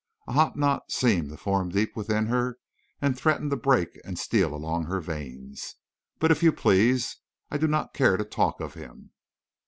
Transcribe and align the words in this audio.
A 0.27 0.33
hot 0.33 0.57
knot 0.57 0.91
seemed 0.91 1.29
to 1.29 1.37
form 1.37 1.69
deep 1.69 1.95
within 1.95 2.25
her 2.25 2.57
and 3.03 3.15
threatened 3.15 3.51
to 3.51 3.55
break 3.55 3.99
and 4.03 4.17
steal 4.17 4.51
along 4.51 4.85
her 4.85 4.99
veins. 4.99 5.75
"But 6.17 6.31
if 6.31 6.41
you 6.41 6.51
please—I 6.51 7.59
do 7.59 7.67
not 7.67 7.93
care 7.93 8.17
to 8.17 8.25
talk 8.25 8.61
of 8.61 8.73
him." 8.73 9.11